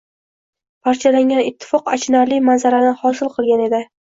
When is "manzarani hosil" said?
2.49-3.33